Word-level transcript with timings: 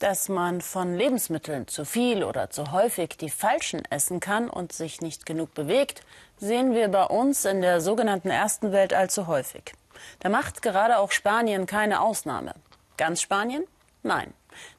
Dass 0.00 0.30
man 0.30 0.62
von 0.62 0.96
Lebensmitteln 0.96 1.68
zu 1.68 1.84
viel 1.84 2.24
oder 2.24 2.48
zu 2.48 2.72
häufig 2.72 3.18
die 3.18 3.28
falschen 3.28 3.84
essen 3.90 4.18
kann 4.18 4.48
und 4.48 4.72
sich 4.72 5.02
nicht 5.02 5.26
genug 5.26 5.52
bewegt, 5.52 6.00
sehen 6.38 6.72
wir 6.72 6.88
bei 6.88 7.04
uns 7.04 7.44
in 7.44 7.60
der 7.60 7.82
sogenannten 7.82 8.30
ersten 8.30 8.72
Welt 8.72 8.94
allzu 8.94 9.26
häufig. 9.26 9.74
Da 10.20 10.30
macht 10.30 10.62
gerade 10.62 10.98
auch 10.98 11.12
Spanien 11.12 11.66
keine 11.66 12.00
Ausnahme. 12.00 12.54
Ganz 12.96 13.20
Spanien? 13.20 13.64
Nein. 14.02 14.32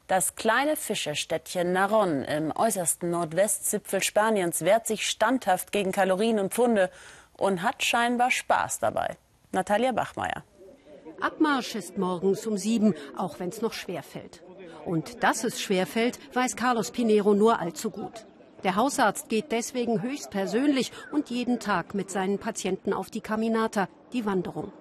Das 0.08 0.34
kleine 0.36 0.76
Fischerstädtchen 0.76 1.72
Naron 1.72 2.24
im 2.24 2.52
äußersten 2.52 3.12
Nordwestzipfel 3.12 4.02
Spaniens 4.02 4.66
wehrt 4.66 4.88
sich 4.88 5.08
standhaft 5.08 5.72
gegen 5.72 5.92
Kalorien 5.92 6.40
und 6.40 6.52
Pfunde 6.52 6.90
und 7.38 7.62
hat 7.62 7.84
scheinbar 7.84 8.32
Spaß 8.32 8.80
dabei. 8.80 9.18
Natalia 9.52 9.92
Bachmeier. 9.92 10.44
Abmarsch 11.20 11.76
ist 11.76 12.00
morgens 12.00 12.48
um 12.48 12.58
sieben, 12.58 12.96
auch 13.16 13.40
wenn 13.40 13.50
es 13.50 13.62
noch 13.62 13.74
schwer 13.74 14.02
fällt. 14.02 14.42
Und 14.86 15.24
dass 15.24 15.44
es 15.44 15.62
schwerfällt, 15.62 16.20
weiß 16.34 16.56
Carlos 16.56 16.92
Pinero 16.92 17.34
nur 17.34 17.60
allzu 17.60 17.92
gut. 17.92 18.26
Der 18.64 18.76
Hausarzt 18.76 19.30
geht 19.30 19.52
deswegen 19.52 20.02
höchstpersönlich 20.02 20.92
und 21.12 21.30
jeden 21.30 21.60
Tag 21.60 21.96
mit 21.96 22.12
seinen 22.12 22.38
Patienten 22.38 22.94
auf 22.94 23.10
die 23.10 23.22
Caminata, 23.22 23.88
die 24.14 24.26
Wanderung. 24.26 24.72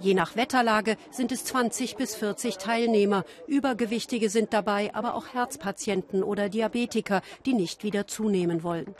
Je 0.00 0.14
nach 0.14 0.36
Wetterlage 0.36 0.96
sind 1.10 1.30
es 1.30 1.44
20 1.44 1.96
bis 1.96 2.14
40 2.16 2.58
Teilnehmer. 2.58 3.24
Übergewichtige 3.46 4.28
sind 4.28 4.52
dabei, 4.52 4.94
aber 4.94 5.14
auch 5.14 5.28
Herzpatienten 5.28 6.22
oder 6.22 6.48
Diabetiker, 6.48 7.22
die 7.46 7.54
nicht 7.54 7.84
wieder 7.84 8.06
zunehmen 8.06 8.62
wollen. 8.62 8.94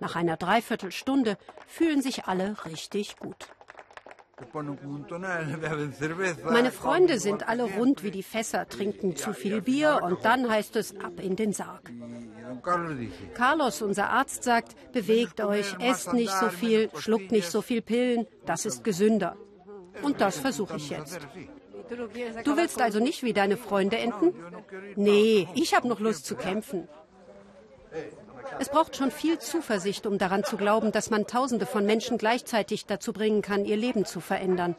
Nach 0.00 0.14
einer 0.14 0.36
Dreiviertelstunde 0.36 1.36
fühlen 1.66 2.02
sich 2.02 2.24
alle 2.26 2.56
richtig 2.66 3.16
gut. 3.16 3.48
Meine 6.44 6.72
Freunde 6.72 7.18
sind 7.18 7.48
alle 7.48 7.64
rund 7.64 8.02
wie 8.02 8.10
die 8.10 8.22
Fässer, 8.22 8.68
trinken 8.68 9.14
zu 9.14 9.34
viel 9.34 9.60
Bier 9.60 10.00
und 10.02 10.24
dann 10.24 10.48
heißt 10.50 10.76
es 10.76 10.96
ab 10.98 11.12
in 11.20 11.36
den 11.36 11.52
Sarg. 11.52 11.90
Carlos, 13.34 13.82
unser 13.82 14.10
Arzt, 14.10 14.44
sagt, 14.44 14.92
bewegt 14.92 15.40
euch, 15.40 15.76
esst 15.80 16.12
nicht 16.12 16.32
so 16.32 16.48
viel, 16.48 16.90
schluckt 16.96 17.30
nicht 17.30 17.50
so 17.50 17.62
viel 17.62 17.82
Pillen, 17.82 18.26
das 18.46 18.66
ist 18.66 18.84
gesünder. 18.84 19.36
Und 20.02 20.20
das 20.20 20.38
versuche 20.38 20.76
ich 20.76 20.90
jetzt. 20.90 21.20
Du 22.44 22.56
willst 22.56 22.80
also 22.80 23.00
nicht 23.00 23.22
wie 23.22 23.32
deine 23.32 23.56
Freunde 23.56 23.98
enden? 23.98 24.34
Nee, 24.96 25.46
ich 25.54 25.74
habe 25.74 25.88
noch 25.88 26.00
Lust 26.00 26.24
zu 26.24 26.36
kämpfen. 26.36 26.88
Es 28.58 28.68
braucht 28.68 28.96
schon 28.96 29.10
viel 29.10 29.38
Zuversicht, 29.38 30.06
um 30.06 30.18
daran 30.18 30.44
zu 30.44 30.56
glauben, 30.56 30.92
dass 30.92 31.10
man 31.10 31.26
Tausende 31.26 31.66
von 31.66 31.84
Menschen 31.84 32.18
gleichzeitig 32.18 32.86
dazu 32.86 33.12
bringen 33.12 33.42
kann, 33.42 33.64
ihr 33.64 33.76
Leben 33.76 34.04
zu 34.04 34.20
verändern. 34.20 34.76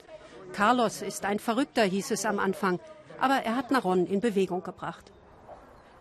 Carlos 0.53 1.01
ist 1.01 1.25
ein 1.25 1.39
Verrückter, 1.39 1.83
hieß 1.83 2.11
es 2.11 2.25
am 2.25 2.39
Anfang, 2.39 2.79
aber 3.19 3.35
er 3.43 3.55
hat 3.55 3.71
Naron 3.71 4.05
in 4.05 4.21
Bewegung 4.21 4.63
gebracht. 4.63 5.11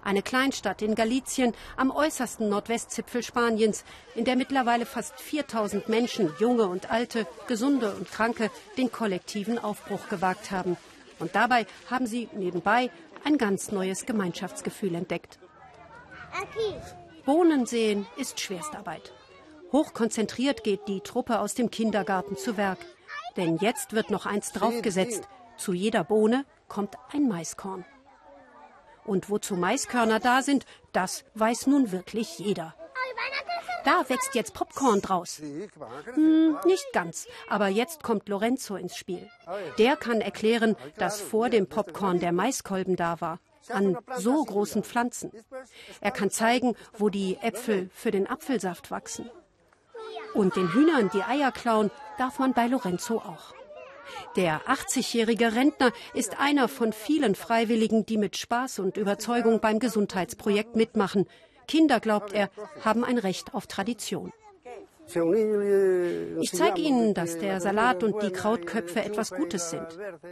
Eine 0.04 0.22
Kleinstadt 0.22 0.82
in 0.82 0.96
Galizien 0.96 1.54
am 1.76 1.90
äußersten 1.92 2.48
Nordwestzipfel 2.48 3.22
Spaniens, 3.22 3.84
in 4.14 4.24
der 4.24 4.36
mittlerweile 4.36 4.84
fast 4.84 5.20
4000 5.20 5.88
Menschen, 5.88 6.32
junge 6.40 6.66
und 6.66 6.90
alte, 6.90 7.26
gesunde 7.46 7.94
und 7.94 8.10
kranke, 8.10 8.50
den 8.76 8.90
kollektiven 8.90 9.58
Aufbruch 9.58 10.08
gewagt 10.08 10.50
haben. 10.50 10.76
Und 11.20 11.36
dabei 11.36 11.66
haben 11.88 12.06
sie 12.06 12.28
nebenbei 12.32 12.90
ein 13.24 13.38
ganz 13.38 13.70
neues 13.70 14.04
Gemeinschaftsgefühl 14.04 14.96
entdeckt. 14.96 15.38
Bohnen 17.24 17.66
sehen 17.66 18.06
ist 18.16 18.40
Schwerstarbeit. 18.40 19.12
Hochkonzentriert 19.70 20.64
geht 20.64 20.88
die 20.88 21.00
Truppe 21.00 21.38
aus 21.38 21.54
dem 21.54 21.70
Kindergarten 21.70 22.36
zu 22.36 22.56
Werk. 22.56 22.78
Denn 23.36 23.58
jetzt 23.58 23.92
wird 23.92 24.10
noch 24.10 24.26
eins 24.26 24.52
draufgesetzt. 24.52 25.28
Zu 25.56 25.72
jeder 25.72 26.04
Bohne 26.04 26.44
kommt 26.68 26.96
ein 27.12 27.28
Maiskorn. 27.28 27.84
Und 29.04 29.30
wozu 29.30 29.54
Maiskörner 29.54 30.20
da 30.20 30.42
sind, 30.42 30.66
das 30.92 31.24
weiß 31.34 31.68
nun 31.68 31.92
wirklich 31.92 32.38
jeder. 32.38 32.74
Da 33.84 34.08
wächst 34.08 34.34
jetzt 34.34 34.54
Popcorn 34.54 35.00
draus. 35.00 35.40
Hm, 36.14 36.56
nicht 36.64 36.86
ganz, 36.92 37.26
aber 37.48 37.68
jetzt 37.68 38.02
kommt 38.02 38.28
Lorenzo 38.28 38.76
ins 38.76 38.96
Spiel. 38.96 39.28
Der 39.78 39.96
kann 39.96 40.20
erklären, 40.20 40.76
dass 40.98 41.20
vor 41.20 41.48
dem 41.48 41.66
Popcorn 41.68 42.20
der 42.20 42.32
Maiskolben 42.32 42.96
da 42.96 43.20
war 43.20 43.40
an 43.70 43.98
so 44.16 44.44
großen 44.44 44.82
Pflanzen. 44.82 45.32
Er 46.00 46.10
kann 46.10 46.30
zeigen, 46.30 46.74
wo 46.96 47.08
die 47.08 47.36
Äpfel 47.40 47.90
für 47.92 48.10
den 48.10 48.26
Apfelsaft 48.26 48.90
wachsen. 48.90 49.30
Und 50.34 50.56
den 50.56 50.72
Hühnern 50.72 51.10
die 51.12 51.22
Eier 51.22 51.52
klauen 51.52 51.90
darf 52.18 52.38
man 52.38 52.54
bei 52.54 52.66
Lorenzo 52.66 53.18
auch. 53.18 53.54
Der 54.36 54.62
80-jährige 54.62 55.54
Rentner 55.54 55.92
ist 56.14 56.38
einer 56.38 56.68
von 56.68 56.92
vielen 56.92 57.34
Freiwilligen, 57.34 58.06
die 58.06 58.18
mit 58.18 58.36
Spaß 58.36 58.78
und 58.78 58.96
Überzeugung 58.96 59.60
beim 59.60 59.78
Gesundheitsprojekt 59.78 60.76
mitmachen. 60.76 61.26
Kinder, 61.68 62.00
glaubt 62.00 62.32
er, 62.32 62.50
haben 62.84 63.04
ein 63.04 63.18
Recht 63.18 63.54
auf 63.54 63.66
Tradition. 63.66 64.32
Ich 66.40 66.52
zeige 66.52 66.80
Ihnen, 66.80 67.14
dass 67.14 67.38
der 67.38 67.60
Salat 67.60 68.02
und 68.02 68.22
die 68.22 68.30
Krautköpfe 68.30 69.04
etwas 69.04 69.30
Gutes 69.30 69.70
sind, 69.70 69.86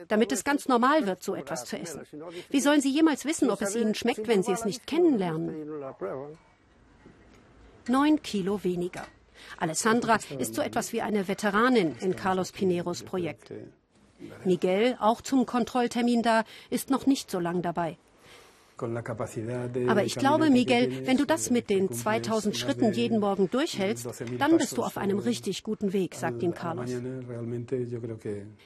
damit 0.08 0.32
es 0.32 0.44
ganz 0.44 0.68
normal 0.68 1.06
wird, 1.06 1.22
so 1.22 1.34
etwas 1.34 1.64
zu 1.64 1.78
essen. 1.78 2.02
Wie 2.48 2.60
sollen 2.60 2.80
Sie 2.80 2.90
jemals 2.90 3.24
wissen, 3.24 3.50
ob 3.50 3.60
es 3.62 3.76
Ihnen 3.76 3.94
schmeckt, 3.94 4.26
wenn 4.28 4.42
Sie 4.42 4.52
es 4.52 4.64
nicht 4.64 4.86
kennenlernen? 4.86 5.54
Neun 7.88 8.22
Kilo 8.22 8.62
weniger. 8.64 9.06
Alessandra 9.58 10.18
ist 10.38 10.54
so 10.54 10.62
etwas 10.62 10.92
wie 10.92 11.02
eine 11.02 11.26
Veteranin 11.28 11.96
in 12.00 12.16
Carlos 12.16 12.52
Pineros 12.52 13.02
Projekt. 13.02 13.52
Miguel, 14.44 14.96
auch 15.00 15.20
zum 15.22 15.46
Kontrolltermin 15.46 16.22
da, 16.22 16.44
ist 16.68 16.90
noch 16.90 17.06
nicht 17.06 17.30
so 17.30 17.38
lang 17.38 17.62
dabei. 17.62 17.96
Aber 19.88 20.04
ich 20.04 20.14
glaube, 20.14 20.50
Miguel, 20.50 21.06
wenn 21.06 21.16
du 21.16 21.24
das 21.24 21.50
mit 21.50 21.70
den 21.70 21.90
2000 21.90 22.56
Schritten 22.56 22.92
jeden 22.92 23.20
Morgen 23.20 23.50
durchhältst, 23.50 24.08
dann 24.38 24.56
bist 24.56 24.76
du 24.76 24.82
auf 24.82 24.96
einem 24.96 25.18
richtig 25.18 25.62
guten 25.62 25.92
Weg, 25.92 26.14
sagt 26.14 26.42
ihm 26.42 26.54
Carlos. 26.54 26.90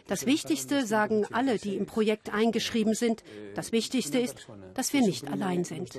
Das 0.07 0.27
Wichtigste, 0.27 0.87
sagen 0.87 1.27
alle, 1.33 1.59
die 1.59 1.77
im 1.77 1.87
Projekt 1.87 2.33
eingeschrieben 2.33 2.95
sind, 2.95 3.23
das 3.55 3.73
Wichtigste 3.73 4.19
ist, 4.19 4.47
dass 4.75 4.93
wir 4.93 5.01
nicht 5.01 5.29
allein 5.31 5.65
sind. 5.65 5.91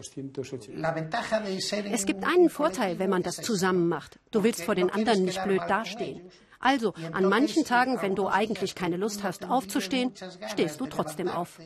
Es 1.91 2.05
gibt 2.05 2.23
einen 2.23 2.49
Vorteil, 2.49 2.99
wenn 2.99 3.09
man 3.09 3.23
das 3.23 3.37
zusammen 3.37 3.87
macht. 3.87 4.19
Du 4.31 4.43
willst 4.43 4.63
vor 4.63 4.75
den 4.75 4.89
anderen 4.89 5.25
nicht 5.25 5.43
blöd 5.43 5.61
dastehen. 5.67 6.21
Also, 6.59 6.93
an 7.11 7.25
manchen 7.25 7.63
Tagen, 7.63 8.01
wenn 8.01 8.15
du 8.15 8.27
eigentlich 8.27 8.73
keine 8.75 8.97
Lust 8.97 9.23
hast 9.23 9.45
aufzustehen, 9.45 10.11
stehst 10.47 10.79
du 10.79 10.87
trotzdem 10.87 11.27
auf. 11.27 11.59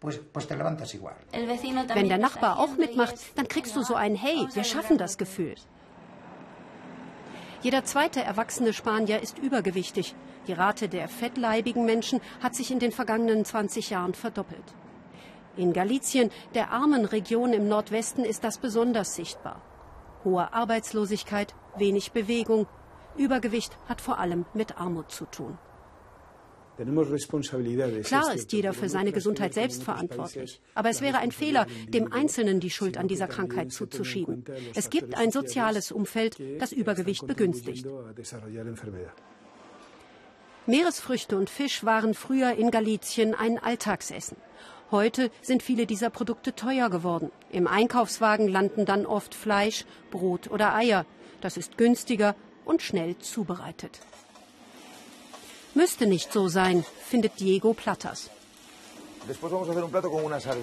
Wenn 0.00 2.08
der 2.08 2.18
Nachbar 2.18 2.58
auch 2.58 2.76
mitmacht, 2.76 3.14
dann 3.36 3.48
kriegst 3.48 3.74
du 3.74 3.82
so 3.82 3.94
ein 3.94 4.14
Hey, 4.14 4.46
wir 4.52 4.64
schaffen 4.64 4.98
das 4.98 5.16
Gefühl. 5.16 5.54
Jeder 7.62 7.84
zweite 7.84 8.22
erwachsene 8.22 8.74
Spanier 8.74 9.22
ist 9.22 9.38
übergewichtig. 9.38 10.14
Die 10.46 10.52
Rate 10.52 10.90
der 10.90 11.08
fettleibigen 11.08 11.86
Menschen 11.86 12.20
hat 12.42 12.54
sich 12.54 12.70
in 12.70 12.78
den 12.78 12.92
vergangenen 12.92 13.46
20 13.46 13.88
Jahren 13.88 14.12
verdoppelt. 14.12 14.74
In 15.56 15.72
Galizien, 15.72 16.30
der 16.54 16.72
armen 16.72 17.06
Region 17.06 17.54
im 17.54 17.68
Nordwesten, 17.68 18.24
ist 18.24 18.44
das 18.44 18.58
besonders 18.58 19.14
sichtbar. 19.14 19.62
Hohe 20.24 20.52
Arbeitslosigkeit, 20.52 21.54
wenig 21.76 22.12
Bewegung. 22.12 22.66
Übergewicht 23.16 23.76
hat 23.88 24.00
vor 24.00 24.18
allem 24.18 24.44
mit 24.52 24.78
Armut 24.78 25.10
zu 25.10 25.24
tun. 25.24 25.56
Klar 26.76 28.34
ist 28.34 28.52
jeder 28.52 28.72
für 28.72 28.88
seine 28.88 29.12
Gesundheit 29.12 29.54
selbst 29.54 29.82
verantwortlich. 29.84 30.60
Aber 30.74 30.90
es 30.90 31.00
wäre 31.00 31.18
ein 31.18 31.30
Fehler, 31.30 31.66
dem 31.88 32.12
Einzelnen 32.12 32.60
die 32.60 32.70
Schuld 32.70 32.96
an 32.96 33.06
dieser 33.06 33.28
Krankheit 33.28 33.72
zuzuschieben. 33.72 34.44
Es 34.74 34.90
gibt 34.90 35.16
ein 35.16 35.30
soziales 35.30 35.92
Umfeld, 35.92 36.36
das 36.58 36.72
Übergewicht 36.72 37.26
begünstigt. 37.26 37.86
Meeresfrüchte 40.66 41.36
und 41.36 41.50
Fisch 41.50 41.84
waren 41.84 42.14
früher 42.14 42.54
in 42.54 42.70
Galizien 42.70 43.34
ein 43.34 43.58
Alltagsessen. 43.58 44.38
Heute 44.90 45.30
sind 45.42 45.62
viele 45.62 45.86
dieser 45.86 46.08
Produkte 46.08 46.54
teuer 46.54 46.88
geworden. 46.88 47.30
Im 47.50 47.66
Einkaufswagen 47.66 48.48
landen 48.48 48.86
dann 48.86 49.06
oft 49.06 49.34
Fleisch, 49.34 49.84
Brot 50.10 50.50
oder 50.50 50.74
Eier. 50.74 51.04
Das 51.40 51.56
ist 51.56 51.76
günstiger 51.76 52.34
und 52.64 52.80
schnell 52.80 53.18
zubereitet. 53.18 54.00
Müsste 55.74 56.06
nicht 56.06 56.32
so 56.32 56.48
sein, 56.48 56.84
findet 57.10 57.40
Diego 57.40 57.72
Plattas. 57.74 58.30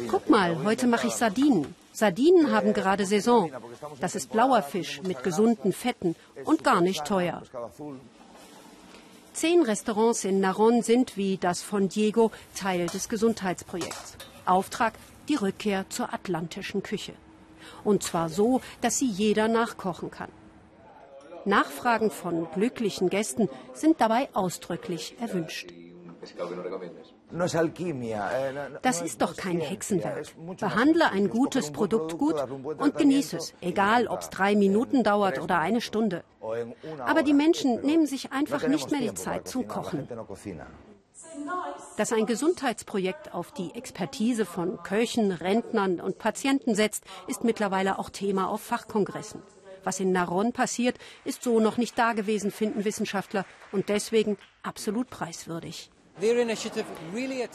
Guck 0.08 0.30
mal, 0.30 0.64
heute 0.64 0.88
mache 0.88 1.08
ich 1.08 1.16
Sardinen. 1.16 1.76
Sardinen 1.92 2.52
haben 2.52 2.74
gerade 2.74 3.06
Saison. 3.06 3.52
Das 4.00 4.16
ist 4.16 4.32
blauer 4.32 4.62
Fisch 4.62 5.02
mit 5.04 5.24
gesunden 5.24 5.74
Fetten 5.74 6.16
und 6.46 6.64
gar 6.64 6.82
nicht 6.82 7.06
teuer. 7.06 7.42
Zehn 9.34 9.64
Restaurants 9.64 10.24
in 10.26 10.40
Naron 10.40 10.84
sind 10.84 11.18
wie 11.18 11.38
das 11.38 11.62
von 11.62 11.90
Diego 11.90 12.32
Teil 12.56 12.88
des 12.88 13.10
Gesundheitsprojekts. 13.10 14.18
Auftrag 14.46 14.94
die 15.28 15.36
Rückkehr 15.36 15.86
zur 15.90 16.14
atlantischen 16.14 16.84
Küche. 16.84 17.14
Und 17.84 18.04
zwar 18.04 18.30
so, 18.30 18.62
dass 18.82 19.00
sie 19.00 19.08
jeder 19.08 19.48
nachkochen 19.48 20.12
kann. 20.12 20.30
Nachfragen 21.46 22.12
von 22.12 22.48
glücklichen 22.52 23.10
Gästen 23.10 23.50
sind 23.74 24.02
dabei 24.02 24.30
ausdrücklich 24.34 25.16
erwünscht. 25.20 25.72
Das 28.82 29.02
ist 29.02 29.22
doch 29.22 29.36
kein 29.36 29.60
Hexenwerk. 29.60 30.28
Behandle 30.60 31.10
ein 31.12 31.30
gutes 31.30 31.72
Produkt 31.72 32.18
gut 32.18 32.36
und 32.78 32.98
genieße 32.98 33.38
es, 33.38 33.54
egal 33.62 34.08
ob 34.08 34.20
es 34.20 34.30
drei 34.30 34.56
Minuten 34.56 35.04
dauert 35.04 35.42
oder 35.42 35.60
eine 35.60 35.82
Stunde. 35.82 36.24
Aber 37.00 37.24
die 37.24 37.34
Menschen 37.34 37.82
nehmen 37.82 38.06
sich 38.06 38.32
einfach 38.32 38.68
nicht 38.68 38.92
mehr 38.92 39.02
die 39.02 39.14
Zeit 39.14 39.48
zum 39.48 39.68
Kochen. 39.68 40.08
Dass 41.98 42.14
ein 42.14 42.26
Gesundheitsprojekt 42.26 43.34
auf 43.34 43.52
die 43.52 43.74
Expertise 43.76 44.46
von 44.46 44.82
Köchen, 44.84 45.32
Rentnern 45.32 46.00
und 46.00 46.18
Patienten 46.18 46.76
setzt, 46.76 47.04
ist 47.28 47.44
mittlerweile 47.44 48.00
auch 48.00 48.10
Thema 48.10 48.48
auf 48.50 48.62
Fachkongressen. 48.62 49.42
Was 49.84 50.00
in 50.00 50.12
Naron 50.12 50.54
passiert, 50.54 50.98
ist 51.26 51.44
so 51.44 51.60
noch 51.60 51.78
nicht 51.78 51.98
dagewesen, 51.98 52.52
finden 52.52 52.86
Wissenschaftler, 52.86 53.46
und 53.72 53.90
deswegen 53.90 54.38
absolut 54.64 55.10
preiswürdig. 55.10 55.92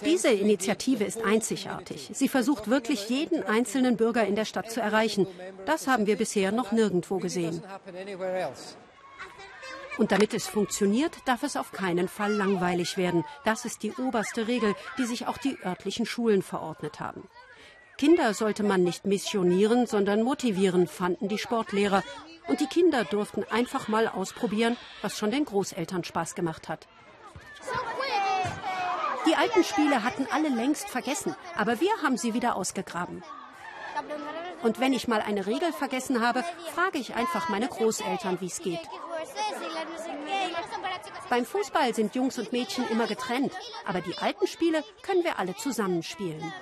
Diese 0.04 0.28
Initiative 0.28 1.04
ist 1.04 1.22
einzigartig. 1.22 2.10
Sie 2.12 2.28
versucht 2.28 2.68
wirklich 2.68 3.08
jeden 3.08 3.42
einzelnen 3.44 3.96
Bürger 3.96 4.26
in 4.26 4.34
der 4.34 4.44
Stadt 4.44 4.70
zu 4.70 4.80
erreichen. 4.80 5.26
Das 5.66 5.86
haben 5.86 6.06
wir 6.06 6.16
bisher 6.16 6.52
noch 6.52 6.72
nirgendwo 6.72 7.18
gesehen. 7.18 7.62
Und 9.98 10.12
damit 10.12 10.34
es 10.34 10.46
funktioniert, 10.46 11.16
darf 11.24 11.42
es 11.42 11.56
auf 11.56 11.72
keinen 11.72 12.08
Fall 12.08 12.32
langweilig 12.32 12.96
werden. 12.96 13.24
Das 13.44 13.64
ist 13.64 13.82
die 13.82 13.92
oberste 13.92 14.46
Regel, 14.46 14.74
die 14.98 15.06
sich 15.06 15.26
auch 15.26 15.38
die 15.38 15.56
örtlichen 15.64 16.04
Schulen 16.04 16.42
verordnet 16.42 17.00
haben. 17.00 17.28
Kinder 17.98 18.34
sollte 18.34 18.62
man 18.62 18.82
nicht 18.82 19.06
missionieren, 19.06 19.86
sondern 19.86 20.22
motivieren, 20.22 20.86
fanden 20.86 21.28
die 21.28 21.38
Sportlehrer. 21.38 22.02
Und 22.46 22.60
die 22.60 22.66
Kinder 22.66 23.04
durften 23.04 23.44
einfach 23.50 23.88
mal 23.88 24.06
ausprobieren, 24.06 24.76
was 25.02 25.16
schon 25.16 25.30
den 25.30 25.44
Großeltern 25.44 26.04
Spaß 26.04 26.34
gemacht 26.34 26.68
hat. 26.68 26.86
Die 29.26 29.34
alten 29.34 29.64
Spiele 29.64 30.04
hatten 30.04 30.26
alle 30.30 30.48
längst 30.48 30.88
vergessen, 30.88 31.34
aber 31.56 31.80
wir 31.80 31.90
haben 32.02 32.16
sie 32.16 32.34
wieder 32.34 32.54
ausgegraben. 32.54 33.24
Und 34.62 34.78
wenn 34.78 34.92
ich 34.92 35.08
mal 35.08 35.20
eine 35.20 35.46
Regel 35.46 35.72
vergessen 35.72 36.20
habe, 36.20 36.44
frage 36.74 36.98
ich 36.98 37.14
einfach 37.14 37.48
meine 37.48 37.66
Großeltern, 37.66 38.40
wie 38.40 38.46
es 38.46 38.60
geht. 38.60 38.80
Beim 41.28 41.44
Fußball 41.44 41.94
sind 41.94 42.14
Jungs 42.14 42.38
und 42.38 42.52
Mädchen 42.52 42.88
immer 42.88 43.06
getrennt, 43.06 43.52
aber 43.84 44.00
die 44.00 44.16
alten 44.18 44.46
Spiele 44.46 44.84
können 45.02 45.24
wir 45.24 45.38
alle 45.38 45.56
zusammenspielen. 45.56 46.52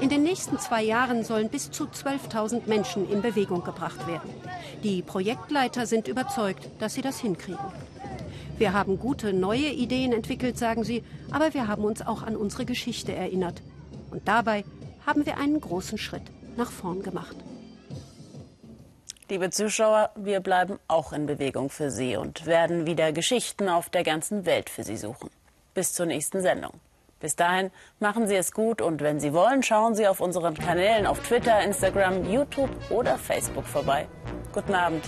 In 0.00 0.08
den 0.08 0.22
nächsten 0.22 0.58
zwei 0.58 0.82
Jahren 0.82 1.24
sollen 1.24 1.50
bis 1.50 1.70
zu 1.70 1.84
12.000 1.84 2.62
Menschen 2.66 3.10
in 3.10 3.20
Bewegung 3.20 3.62
gebracht 3.62 4.06
werden. 4.06 4.30
Die 4.82 5.02
Projektleiter 5.02 5.86
sind 5.86 6.08
überzeugt, 6.08 6.68
dass 6.78 6.94
sie 6.94 7.02
das 7.02 7.20
hinkriegen. 7.20 7.58
Wir 8.56 8.72
haben 8.72 8.98
gute 8.98 9.34
neue 9.34 9.68
Ideen 9.68 10.12
entwickelt, 10.12 10.58
sagen 10.58 10.84
sie, 10.84 11.04
aber 11.30 11.52
wir 11.52 11.68
haben 11.68 11.84
uns 11.84 12.00
auch 12.00 12.22
an 12.22 12.34
unsere 12.34 12.64
Geschichte 12.64 13.14
erinnert. 13.14 13.60
Und 14.10 14.26
dabei 14.26 14.64
haben 15.06 15.26
wir 15.26 15.36
einen 15.36 15.60
großen 15.60 15.98
Schritt 15.98 16.24
nach 16.56 16.70
vorn 16.70 17.02
gemacht. 17.02 17.36
Liebe 19.28 19.50
Zuschauer, 19.50 20.10
wir 20.16 20.40
bleiben 20.40 20.78
auch 20.88 21.12
in 21.12 21.26
Bewegung 21.26 21.68
für 21.70 21.90
Sie 21.90 22.16
und 22.16 22.46
werden 22.46 22.86
wieder 22.86 23.12
Geschichten 23.12 23.68
auf 23.68 23.90
der 23.90 24.02
ganzen 24.02 24.44
Welt 24.46 24.70
für 24.70 24.82
Sie 24.82 24.96
suchen. 24.96 25.30
Bis 25.74 25.92
zur 25.92 26.06
nächsten 26.06 26.40
Sendung. 26.40 26.72
Bis 27.20 27.36
dahin 27.36 27.70
machen 27.98 28.26
Sie 28.26 28.36
es 28.36 28.52
gut 28.52 28.80
und 28.80 29.02
wenn 29.02 29.20
Sie 29.20 29.32
wollen, 29.32 29.62
schauen 29.62 29.94
Sie 29.94 30.08
auf 30.08 30.20
unseren 30.20 30.54
Kanälen 30.54 31.06
auf 31.06 31.20
Twitter, 31.20 31.62
Instagram, 31.62 32.24
YouTube 32.24 32.70
oder 32.90 33.16
Facebook 33.18 33.66
vorbei. 33.66 34.08
Guten 34.52 34.74
Abend. 34.74 35.04